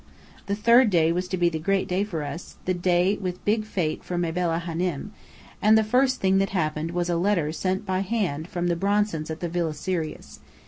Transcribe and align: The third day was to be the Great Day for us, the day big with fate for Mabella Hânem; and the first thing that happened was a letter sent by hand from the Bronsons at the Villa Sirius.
The 0.47 0.55
third 0.55 0.89
day 0.89 1.11
was 1.11 1.27
to 1.27 1.37
be 1.37 1.47
the 1.47 1.59
Great 1.59 1.87
Day 1.87 2.03
for 2.03 2.23
us, 2.23 2.55
the 2.65 2.73
day 2.73 3.13
big 3.17 3.21
with 3.21 3.65
fate 3.67 4.03
for 4.03 4.17
Mabella 4.17 4.63
Hânem; 4.65 5.09
and 5.61 5.77
the 5.77 5.83
first 5.83 6.19
thing 6.19 6.39
that 6.39 6.49
happened 6.49 6.89
was 6.89 7.07
a 7.07 7.17
letter 7.17 7.51
sent 7.51 7.85
by 7.85 7.99
hand 7.99 8.47
from 8.47 8.65
the 8.65 8.75
Bronsons 8.75 9.29
at 9.29 9.41
the 9.41 9.47
Villa 9.49 9.75
Sirius. 9.75 10.39